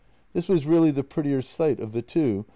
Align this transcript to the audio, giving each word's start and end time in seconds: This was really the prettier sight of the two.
This 0.33 0.49
was 0.49 0.65
really 0.65 0.89
the 0.89 1.03
prettier 1.03 1.43
sight 1.43 1.79
of 1.79 1.91
the 1.91 2.01
two. 2.01 2.47